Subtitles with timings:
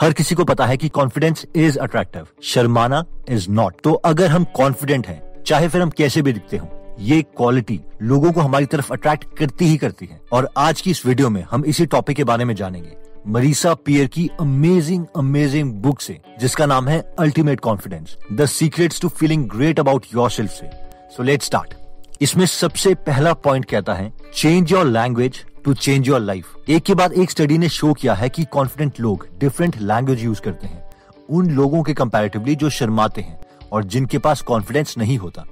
[0.00, 4.44] हर किसी को पता है कि कॉन्फिडेंस इज़ अट्रैक्टिव शर्माना इज़ नॉट तो अगर हम
[4.56, 8.92] कॉन्फिडेंट हैं, चाहे फिर हम कैसे भी दिखते हों, ये क्वालिटी लोगों को हमारी तरफ़
[8.92, 12.24] अट्रैक्ट करती ही करती है। और आज की इस वीडियो में हम इसी टॉपिक के
[12.24, 18.16] बारे में जानेंगे। मरीसा पियर की अमेजिंग अमेजिंग बुक से, जिसका नाम है ultimate confidence
[18.32, 20.70] the secrets to feeling great about yourself से।
[21.16, 21.74] सो लेट स्टार्ट
[22.20, 26.94] इसमें सबसे पहला पॉइंट कहता है change your language to change your life एक के
[26.94, 30.90] बाद एक स्टडी ने शो किया है कि कॉन्फिडेंट लोग डिफरेंट लैंग्वेज यूज़ करते हैं।
[31.30, 33.40] उन लोगों के कंपैरेटिवली जो शर्माते हैं
[33.72, 35.44] और जिनके पास कॉन्फिडेंस नहीं होता।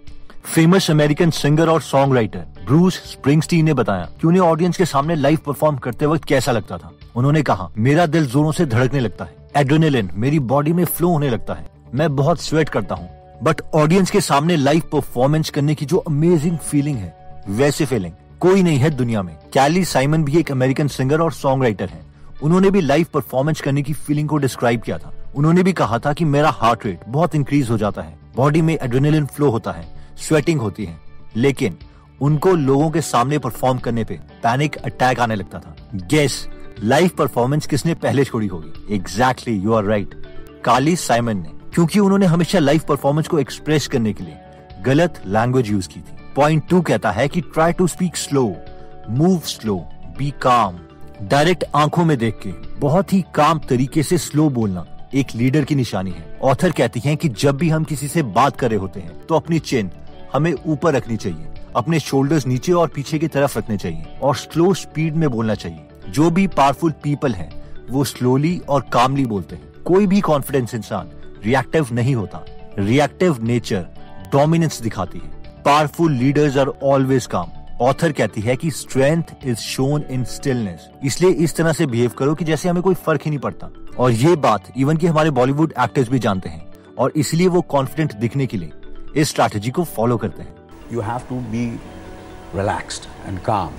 [0.44, 5.14] फ़ेमस अमेरिकन सिंगर और सॉन्ग राइटर ब्रूस स्प्रिंगस्टीन ने बताया कि उन्हें ऑडियंस के सामने
[5.14, 9.24] लाइव परफॉर्म करते वक्त कैसा लगता था। उन्होंने कहा, मेरा दिल जोरों से धड़कने लगता
[9.24, 13.10] है। एड्रेनलिन मेरी बॉडी में फ्लो होने लगता है। मैं बहुत स्वेट करता हूँ।
[13.42, 18.62] बट ऑडियंस के सामने लाइव परफॉर्मेंस करने की जो अमेजिंग फीलिंग है, वैसे फीलिंग कोई
[18.62, 22.00] नहीं है दुनिया में। कैली साइमन भी एक अमेरिकन सिंगर और सॉन्ग राइटर है।
[22.42, 26.12] उन्होंने भी लाइव परफॉर्मेंस करने की फीलिंग को डिस्क्राइब किया था। उन्होंने भी कहा था
[26.12, 29.88] कि मेरा हार्ट रेट बहुत इंक्रीज हो जाता है। बॉडी में एड्रेनलिन फ्लो होता है,
[30.16, 30.96] स्वेटिंग होती है।
[31.36, 31.78] लेकिन
[32.20, 36.48] उनको लोगों के सामने परफॉर्म करने पे पैनिक अटैक आने लगता था। गेस,
[36.84, 38.94] लाइव परफॉर्मेंस किसने पहले छोड़ी होगी?
[38.94, 40.14] Exactly you are right
[40.64, 44.36] Carly Simon ने, क्योंकि उन्होंने हमेशा लाइव परफॉर्मेंस को एक्सप्रेस करने के लिए
[44.82, 48.44] गलत लैंग्वेज यूज़ की थी। पॉइंट टू कहता है कि try to speak slow
[49.10, 49.76] move slow
[50.18, 50.78] be calm
[51.22, 54.84] direct आँखों में देख के, बहुत ही काम तरीके से स्लो बोलना
[55.14, 58.56] एक लीडर की निशानी है। ऑथर कहती हैं कि जब भी हम किसी से बात
[58.56, 59.90] कर रहे होते हैं तो अपनी चिन
[60.32, 64.72] हमें ऊपर रखनी चाहिए, अपने शोल्डर्स नीचे और पीछे की तरफ़ रखने चाहिए और स्लो
[64.74, 67.50] स्पीड में बोलना चाहिए। जो भी पावरफुल पीपल हैं,
[67.90, 71.10] वो स्लोली और कामली बोलते हैं। कोई भी कॉन्फिडेंस इंसान
[71.44, 72.44] रिएक्टिव नहीं होता।
[72.78, 73.86] रिएक्टिव नेचर
[74.32, 75.37] डोमिनेंस दिखाती है।
[75.68, 77.50] Powerful leaders are always calm.
[77.82, 80.88] Author कहती है कि strength is shown in stillness.
[81.04, 84.12] इसलिए इस तरह से बिहेव करो कि जैसे हमें कोई फ़र्क ही नहीं पड़ता। और
[84.12, 88.46] ये बात इवन कि हमारे बॉलीवुड एक्टर्स भी जानते हैं। और इसलिए वो कॉन्फिडेंट दिखने
[88.46, 88.72] के लिए
[89.16, 90.54] इस स्ट्रैटेजी को फॉलो करते हैं।
[90.92, 91.66] You have to be
[92.54, 93.74] relaxed and calm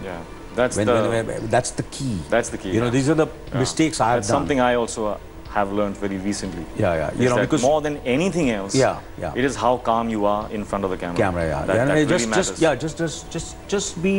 [0.57, 4.11] that's the that's the key that's the key you know these are the mistakes I
[4.11, 5.17] have done something I also
[5.53, 6.63] have learned very recently.
[6.77, 7.11] Yeah, yeah.
[7.19, 9.33] You is know, that because- more than anything else, Yeah, yeah.
[9.35, 11.17] it is how calm you are in front of the camera.
[11.17, 11.45] camera.
[11.47, 11.85] Yeah, that, yeah.
[11.85, 12.49] that just, really matters.
[12.49, 14.15] just, yeah, just, just, just, just be,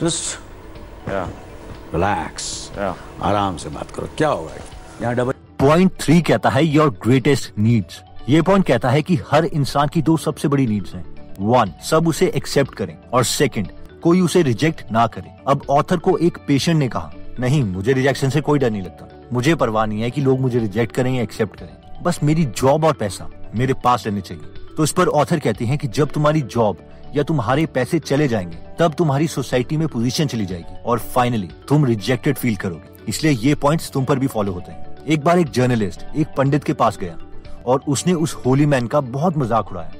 [0.00, 0.38] just
[1.06, 1.26] yeah,
[1.92, 2.70] relax.
[2.76, 2.94] yeah.
[3.30, 4.52] आराम से बात करो क्या होगा
[5.02, 9.44] यहाँ double point three कहता है your greatest needs ये पॉइंट कहता है कि हर
[9.44, 11.04] इंसान की दो सबसे बड़ी नीड्स हैं
[11.40, 13.72] वन सब उसे एक्सेप्ट करें और सेकंड
[14.02, 18.30] कोई उसे रिजेक्ट ना करे अब ऑथर को एक पेशेंट ने कहा नहीं मुझे रिजेक्शन
[18.30, 21.22] से कोई डर नहीं लगता मुझे परवाह नहीं है कि लोग मुझे रिजेक्ट करें या
[21.22, 25.38] एक्सेप्ट करें। बस मेरी जॉब और पैसा मेरे पास रहने चाहिए। तो इस पर ऑथर
[25.38, 26.78] कहती हैं कि जब तुम्हारी जॉब
[27.16, 31.84] या तुम्हारे पैसे चले जाएँगे, तब तुम्हारी सोसाइटी में पोजीशन चली जाएगी और फाइनली तुम
[31.84, 35.50] रिजेक्टेड फील करोगे। इसलिए ये पॉइंट्स तुम पर भी फॉलो होते हैं। एक बार एक
[35.50, 37.16] जर्नलिस्ट एक पंडित के पास गया
[37.66, 39.92] और उसने उस होली मैन का बहुत मज़ाक उड़ाया,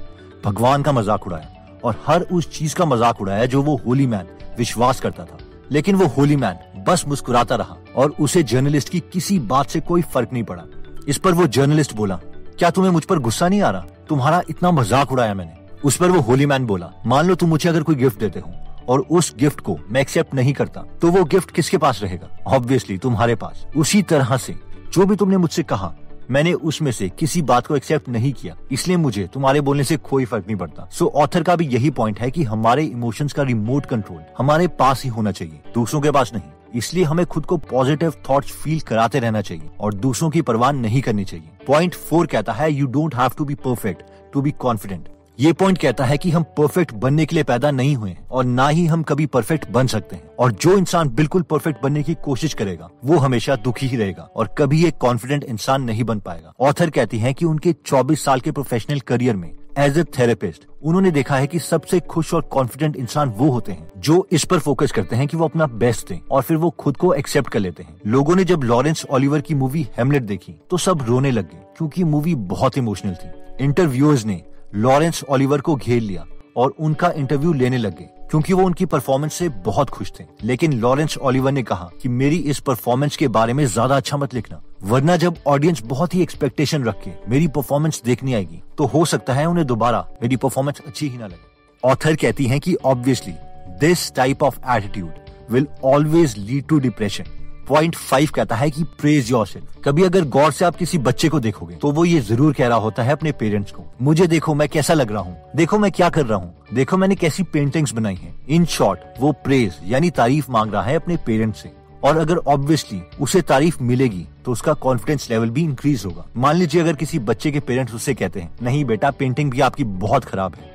[0.45, 4.27] भगवान का मज़ाक उड़ाया और हर उस चीज़ का मज़ाक उड़ाया जो वो होली मैन
[4.57, 5.37] विश्वास करता था।
[5.71, 10.01] लेकिन वो होली मैन बस मुस्कुराता रहा। और उसे जर्नलिस्ट की किसी बात से कोई
[10.03, 10.63] फ़र्क नहीं पड़ा।
[11.07, 12.19] इस पर वो जर्नलिस्ट बोला
[12.57, 13.85] क्या तुम्हें मुझ पर गुस्सा नहीं आ रहा?
[14.09, 17.69] तुम्हारा इतना मज़ाक उड़ाया मैंने। उस पर वो होली मैन बोला मान लो तुम मुझे
[17.69, 18.51] अगर कोई गिफ्ट देते हो
[18.89, 22.27] और उस गिफ्ट को मैं एक्सेप्ट नहीं करता तो वो गिफ्ट किसके पास रहेगा?
[22.47, 24.55] ऑब्वियसली तुम्हारे पास। उसी तरह से
[24.93, 25.93] जो भी तुमने मुझसे कहा
[26.31, 30.25] मैंने उसमें से किसी बात को एक्सेप्ट नहीं किया इसलिए मुझे तुम्हारे बोलने से कोई
[30.25, 33.43] फ़र्क नहीं पड़ता। सो so, ऑथर का भी यही पॉइंट है कि हमारे इमोशंस का
[33.43, 37.57] रिमोट कंट्रोल हमारे पास ही होना चाहिए दूसरों के पास नहीं। इसलिए हमें खुद को
[37.57, 42.27] पॉजिटिव थॉट्स फील कराते रहना चाहिए और दूसरों की परवाह नहीं करनी चाहिए। पॉइंट फोर
[42.27, 44.03] कहता है you don't have to be perfect
[44.33, 45.07] to be confident
[45.39, 48.67] ये पॉइंट कहता है कि हम परफेक्ट बनने के लिए पैदा नहीं हुए और ना
[48.67, 52.53] ही हम कभी परफेक्ट बन सकते हैं। और जो इंसान बिल्कुल परफेक्ट बनने की कोशिश
[52.53, 56.89] करेगा, वो हमेशा दुखी ही रहेगा और कभी एक कॉन्फिडेंट इंसान नहीं बन पाएगा। ऑथर
[56.89, 61.35] कहती है कि उनके 24 साल के प्रोफेशनल करियर में एज ए थेरेपिस्ट उन्होंने देखा
[61.35, 65.15] है कि सबसे खुश और कॉन्फिडेंट इंसान वो होते हैं, जो इस पर फोकस करते
[65.15, 67.95] हैं कि वो अपना बेस्ट दें और फिर वो खुद को एक्सेप्ट कर लेते हैं।
[68.07, 72.03] लोगों ने जब लॉरेंस ऑलिवर की मूवी हेमलेट देखी तो सब रोने लग गए, क्यूँकी
[72.03, 74.41] मूवी बहुत इमोशनल थी। इंटरव्यूअर्स ने
[74.75, 76.25] लॉरेंस ऑलिवर को घेर लिया
[76.57, 80.73] और उनका इंटरव्यू लेने लग गए। क्योंकि वो उनकी परफॉर्मेंस से बहुत खुश थे। लेकिन
[80.73, 84.61] लॉरेंस ओलिवर ने कहा कि मेरी इस परफॉर्मेंस के बारे में ज़्यादा अच्छा मत लिखना,
[84.83, 89.33] वरना जब ऑडियंस बहुत ही एक्सपेक्टेशन रख के मेरी परफॉर्मेंस देखने आएगी तो हो सकता
[89.33, 91.47] है उन्हें दोबारा मेरी परफॉर्मेंस अच्छी ही ना लगे।
[91.83, 93.33] ऑथर कहती है की obviously
[93.79, 97.25] this type of attitude will always lead to depression
[97.69, 99.47] point five कहता है कि प्रेज योर
[99.85, 102.77] कभी अगर गौर से आप किसी बच्चे को देखोगे तो वो ये ज़रूर कह रहा
[102.77, 105.35] होता है अपने पेरेंट्स को, मुझे देखो, मैं कैसा लग रहा हूँ?
[105.55, 106.53] देखो, मैं क्या कर रहा हूँ?
[106.73, 108.33] देखो, मैंने कैसी पेंटिंग्स बनाई हैं.
[108.47, 111.71] इन शॉर्ट वो प्रेज यानी तारीफ़ मांग रहा है अपने पेरेंट्स से।
[112.03, 116.81] और अगर ऑब्वियसली उसे तारीफ़ मिलेगी तो उसका कॉन्फिडेंस लेवल भी इंक्रीज होगा। मान लीजिए
[116.81, 120.55] अगर किसी बच्चे के पेरेंट्स उससे कहते हैं, नहीं बेटा पेंटिंग भी आपकी बहुत खराब
[120.55, 120.71] है,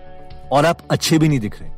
[0.52, 1.70] और आप अच्छे भी नहीं दिख रहे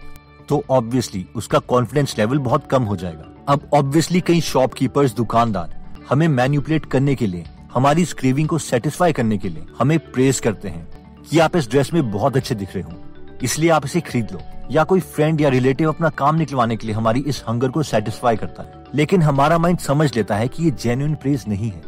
[0.48, 5.74] तो ऑब्वियसली उसका कॉन्फिडेंस लेवल बहुत कम हो जाएगा। अब ऑब्वियसली कई शॉपकीपर्स दुकानदार,
[6.08, 7.44] हमें मैन्युपुलेट करने के लिए,
[7.74, 10.86] हमारी स्क्रीविंग को सेटिस्फाई करने के लिए, हमें प्रेस करते हैं
[11.30, 14.40] कि आप इस ड्रेस में बहुत अच्छे दिख रहे हो। इसलिए आप इसे खरीद लो।
[14.70, 18.36] या कोई फ्रेंड या रिलेटिव अपना काम निकलवाने के लिए हमारी इस हंगर को सेटिस्फाई
[18.36, 21.82] करता है। लेकिन हमारा माइंड समझ लेता है कि ये जेन्युइन प्रेज नहीं है।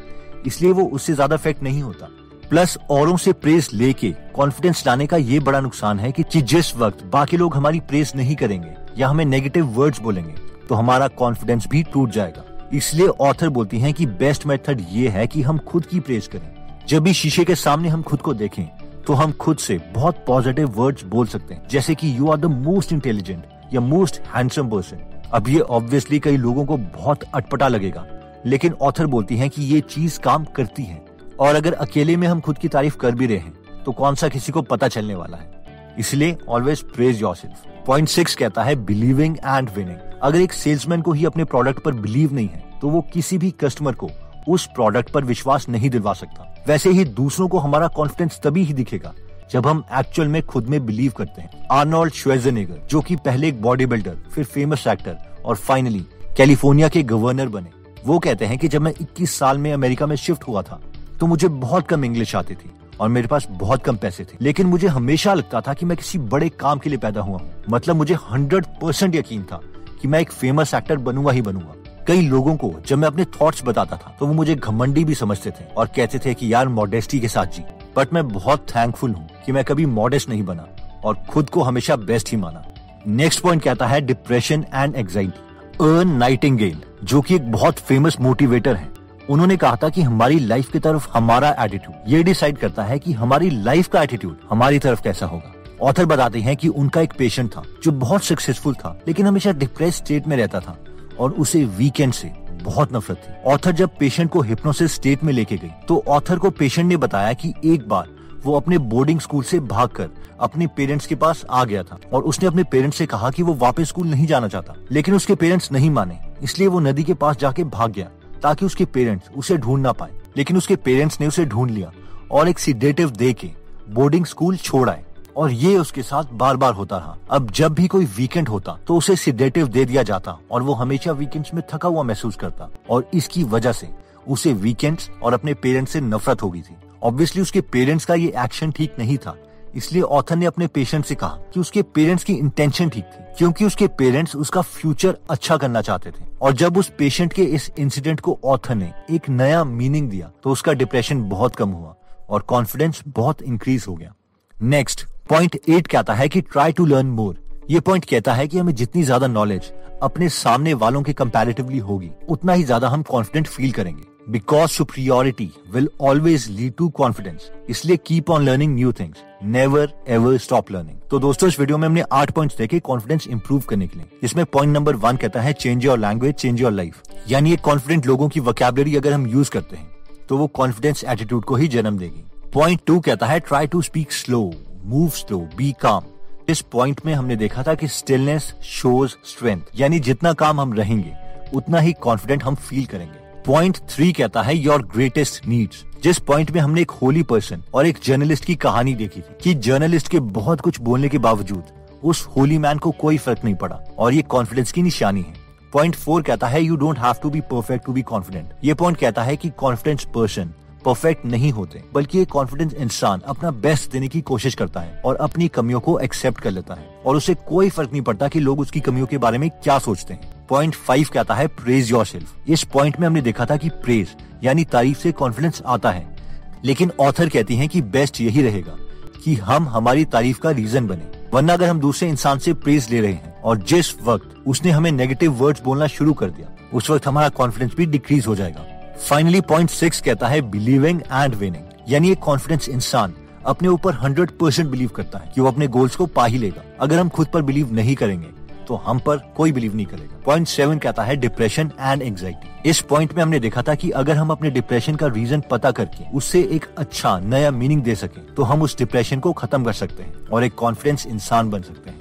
[0.47, 2.09] इसलिए वो उससे ज़्यादा इफ़ेक्ट नहीं होता।
[2.51, 7.05] प्लस औरों से प्रेस लेके कॉन्फिडेंस लाने का ये बड़ा नुकसान है कि जिस वक्त
[7.05, 11.82] बाकी लोग हमारी प्रेस नहीं करेंगे, या हमें नेगेटिव वर्ड्स बोलेंगे तो हमारा कॉन्फिडेंस भी
[11.82, 16.00] टूट जाएगा। इसलिए ऑथर बोलती हैं कि बेस्ट मेथड ये है कि हम खुद की
[16.00, 16.55] प्रेज करें।
[16.88, 18.65] जब भी शीशे के सामने हम खुद को देखें
[19.06, 22.44] तो हम खुद से बहुत पॉजिटिव वर्ड्स बोल सकते हैं। जैसे कि you are the
[22.44, 23.44] most intelligent
[23.75, 28.06] या मोस्ट हैंडसम पर्सन अब ये ऑब्वियसली कई लोगों को बहुत अटपटा लगेगा।
[28.47, 31.00] लेकिन ऑथर बोलती हैं कि ये चीज़ काम करती है।
[31.41, 34.29] और अगर अकेले में हम खुद की तारीफ़ कर भी रहे हैं तो कौन सा
[34.29, 35.97] किसी को पता चलने वाला है?
[35.99, 41.12] इसलिए always praise yourself point six कहता है बिलीविंग एंड विनिंग अगर एक सेल्समैन को
[41.12, 44.11] ही अपने प्रोडक्ट पर बिलीव नहीं है तो वो किसी भी कस्टमर को
[44.49, 48.73] उस प्रोडक्ट पर विश्वास नहीं दिलवा सकता। वैसे ही दूसरों को हमारा कॉन्फिडेंस तभी ही
[48.73, 49.12] दिखेगा,
[49.50, 53.61] जब हम एक्चुअल में खुद में बिलीव करते हैं। आर्नोल्ड श्वेजनेगर जो कि पहले एक
[53.62, 56.05] बॉडी बिल्डर फिर फ़ेमस एक्टर और फाइनली
[56.37, 57.71] कैलिफ़ोर्निया के गवर्नर बने,
[58.06, 60.81] वो कहते हैं कि जब मैं 21 साल में अमेरिका में शिफ्ट हुआ था
[61.21, 64.67] तो मुझे बहुत कम इंग्लिश आती थी और मेरे पास बहुत कम पैसे थे। लेकिन
[64.67, 67.97] मुझे हमेशा लगता था कि मैं किसी बड़े काम के लिए पैदा हुआ हूँ। मतलब
[67.97, 69.61] मुझे हंड्रेड परसेंट यकीन था
[70.00, 71.75] कि मैं एक फ़ेमस एक्टर बनूँगा ही बनूँगा।
[72.06, 75.50] कई लोगों को जब मैं अपने थॉट्स बताता था तो वो मुझे घमंडी भी समझते
[75.50, 77.65] थे और कहते थे कि यार मॉडेस्टी के साथ जी।
[77.97, 80.67] बट मैं बहुत थैंकफुल हूँ कि मैं कभी मॉडेस्ट नहीं बना
[81.05, 82.65] और खुद को हमेशा बेस्ट ही माना।
[83.06, 85.47] नेक्स्ट पॉइंट कहता है depression and anxiety
[85.81, 88.89] Earl Nightingale जो कि एक बहुत फ़ेमस मोटिवेटर है।
[89.31, 93.12] उन्होंने कहा था कि हमारी लाइफ की तरफ़ हमारा एटीट्यूड ये डिसाइड करता है कि
[93.12, 95.53] हमारी लाइफ का एटीट्यूड हमारी तरफ़ कैसा होगा।
[95.83, 99.97] ऑथर बताते हैं कि उनका एक पेशेंट था, जो बहुत सक्सेसफुल था, लेकिन हमेशा डिप्रेस
[99.97, 100.77] स्टेट में रहता था
[101.19, 102.33] और उसे वीकेंड से
[102.63, 106.51] बहुत नफरत थी। ऑथर जब पेशेंट को हिप्नोसिस स्टेट में लेके गई तो ऑथर को
[106.51, 108.09] पेशेंट ने बताया कि एक बार
[108.45, 110.09] वो अपने बोर्डिंग स्कूल से भागकर
[110.41, 113.55] अपने पेरेंट्स के पास आ गया था और उसने अपने पेरेंट्स से कहा कि वो
[113.55, 117.37] वापस स्कूल नहीं जाना चाहता, लेकिन उसके पेरेंट्स नहीं माने, इसलिए वो नदी के पास
[117.37, 118.09] जाके भाग गया
[118.43, 121.91] ताकि उसके पेरेंट्स उसे ढूंढ ना पाए। लेकिन उसके पेरेंट्स ने उसे ढूंढ लिया
[122.31, 123.51] और एक सीडेटिव दे के
[123.91, 125.05] बोर्डिंग स्कूल छोड़ आए।
[125.38, 128.96] और ये उसके साथ बार बार होता रहा। अब जब भी कोई वीकेंड होता तो
[128.96, 133.11] उसे सिडेटिव दे दिया जाता और वो हमेशा वीकेंड्स में थका हुआ महसूस करता। और
[133.14, 133.88] इसकी वजह से
[134.26, 138.32] उसे वीकेंड्स और अपने पेरेंट्स से नफरत हो गई थी। ऑब्वियसली उसके पेरेंट्स का ये
[138.38, 139.37] एक्शन ठीक नहीं था।
[139.75, 143.64] इसलिए ऑथर ने अपने पेशेंट से कहा कि उसके पेरेंट्स की इंटेंशन ठीक थी, क्योंकि
[143.64, 148.20] उसके पेरेंट्स उसका फ्यूचर अच्छा करना चाहते थे। और जब उस पेशेंट के इस इंसिडेंट
[148.20, 151.94] को ऑथर ने एक नया मीनिंग दिया तो उसका डिप्रेशन बहुत कम हुआ
[152.29, 154.14] और कॉन्फिडेंस बहुत इंक्रीज हो गया।
[154.56, 157.37] नेक्स्ट पॉइंट एट कहता है कि ट्राई टू लर्न मोर
[157.71, 159.73] ये पॉइंट कहता है कि हमें जितनी ज़्यादा नॉलेज
[160.03, 164.03] अपने सामने वालों के कंपैरेटिवली होगी, उतना ही ज़्यादा हम कॉन्फिडेंट फील करेंगे.
[164.29, 170.37] Because superiority will always lead to confidence इसलिए keep on learning new things never ever
[170.39, 173.99] stop learning तो दोस्तों, इस वीडियो में हमने आठ पॉइंट्स देखे कॉन्फिडेंस इंप्रूव करने के
[173.99, 174.07] लिए.
[174.23, 178.07] इसमें पॉइंट नंबर वन कहता है change your language change your life यानी एक कॉन्फिडेंट
[178.07, 179.91] लोगों की वोकेबलरी अगर हम यूज़ करते हैं
[180.29, 182.25] तो वो कॉन्फिडेंस एटीट्यूड को ही जन्म देगी.
[182.55, 184.50] पॉइंट टू कहता है try to speak slow
[184.85, 186.04] move slow be calm
[186.49, 191.12] इस पॉइंट में हमने देखा था कि स्टिलनेस शोज़ स्ट्रेंथ यानी जितना काम हम रहेंगे,
[191.54, 193.26] उतना ही कॉन्फिडेंट हम फील करेंगे.
[193.47, 197.87] पॉइंट थ्री कहता है योर ग्रेटेस्ट नीड्स जिस पॉइंट में हमने एक होली पर्सन और
[197.87, 201.62] एक जर्नलिस्ट की कहानी देखी थी, कि जर्नलिस्ट के बहुत कुछ बोलने के बावजूद,
[202.02, 205.35] उस होली मैन को कोई फ़र्क नहीं पड़ा, और ये कॉन्फिडेंस की निशानी है.
[205.73, 208.99] पॉइंट फोर कहता है you don't have to be perfect to be confident ये पॉइंट
[208.99, 210.52] कहता है कि कॉन्फिडेंस पर्सन
[210.88, 215.16] परफेक्ट नहीं होते, बल्कि एक कॉन्फिडेंस इंसान अपना बेस्ट देने की कोशिश करता है और
[215.16, 218.61] अपनी कमियों को एक्सेप्ट कर लेता है। और उसे कोई फ़र्क नहीं पड़ता कि लोग
[218.61, 222.35] उसकी कमियों के बारे में क्या सोचते हैं। पॉइंट फाइव कहता है प्रेज योर सेल्फ
[222.49, 224.09] इस पॉइंट में हमने देखा था कि प्रेज
[224.45, 226.16] यानी तारीफ़ से कॉन्फिडेंस आता है।
[226.64, 228.76] लेकिन ऑथर कहती हैं कि बेस्ट यही रहेगा
[229.25, 233.00] कि हम हमारी तारीफ़ का रीजन बने। वरना अगर हम दूसरे इंसान से प्रेज ले
[233.00, 237.07] रहे हैं और जिस वक्त उसने हमें नेगेटिव वर्ड्स बोलना शुरू कर दिया, उस वक्त
[237.07, 238.68] हमारा कॉन्फिडेंस भी डिक्रीज हो जाएगा।
[238.99, 243.12] फाइनली पॉइंट सिक्स कहता है बिलीविंग एंड विनिंग यानी एक कॉन्फिडेंस इंसान
[243.47, 246.62] अपने ऊपर हंड्रेड परसेंट बिलीव करता है कि वो अपने गोल्स को पा ही लेगा।
[246.81, 248.26] अगर हम खुद पर बिलीव नहीं करेंगे
[248.69, 252.81] तो हम पर कोई बिलीव नहीं करेगा। पॉइंट सेवन कहता है डिप्रेशन एंड एंग्जाइटी इस
[252.81, 256.43] पॉइंट में हमने देखा था कि अगर हम अपने डिप्रेशन का रीजन पता करके उससे
[256.52, 260.26] एक अच्छा नया मीनिंग दे सके तो हम उस डिप्रेशन को खत्म कर सकते हैं
[260.26, 262.00] और एक कॉन्फिडेंस इंसान बन सकते हैं।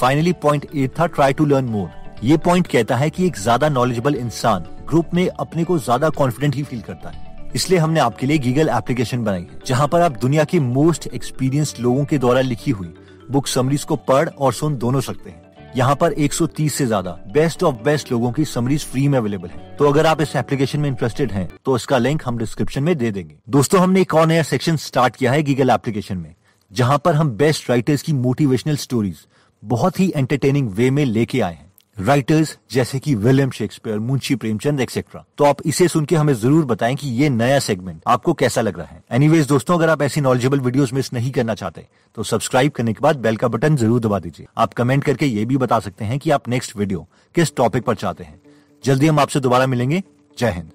[0.00, 1.88] फाइनली पॉइंट एट था ट्राई टू लर्न मोर
[2.24, 6.54] ये पॉइंट कहता है कि एक ज़्यादा नॉलेजेबल इंसान ग्रुप में अपने को ज़्यादा कॉन्फिडेंट
[6.54, 10.16] ही फील करता है। इसलिए हमने आपके लिए गीगल एप्लीकेशन बनाई है, जहाँ पर आप
[10.18, 12.92] दुनिया के मोस्ट एक्सपीरियंस्ड लोगों के द्वारा लिखी हुई
[13.30, 17.62] बुक समरीज को पढ़ और सुन दोनों सकते हैं। यहाँ पर 130 से ज़्यादा बेस्ट
[17.62, 20.88] ऑफ़ बेस्ट लोगों की समरीज फ्री में अवेलेबल है। तो अगर आप इस एप्लीकेशन में
[20.88, 24.42] इंटरेस्टेड हैं तो इसका लिंक हम डिस्क्रिप्शन में दे देंगे। दोस्तों, हमने एक और नया
[24.44, 26.34] सेक्शन स्टार्ट किया है गीगल एप्लीकेशन में,
[26.70, 29.26] जहाँ पर हम बेस्ट राइटर्स की मोटिवेशनल स्टोरीज
[29.62, 31.69] बहुत ही एंटरटेनिंग वे में लेके आए हैं।
[32.00, 36.64] राइटर्स जैसे कि William Shakespeare Munshi Premchand etcetera तो आप इसे सुन के हमें ज़रूर
[36.64, 40.20] बताएँ कि ये नया सेगमेंट आपको कैसा लग रहा है। एनीवेज दोस्तों, अगर आप ऐसी
[40.20, 44.00] नॉलेजेबल वीडियोस मिस नहीं करना चाहते तो सब्सक्राइब करने के बाद बेल का बटन ज़रूर
[44.00, 47.54] दबा दीजिए। आप कमेंट करके ये भी बता सकते हैं कि आप नेक्स्ट वीडियो किस
[47.56, 48.40] टॉपिक पर चाहते हैं।
[48.84, 50.02] जल्दी हम आपसे दोबारा मिलेंगे।
[50.38, 50.70] जय हिंद।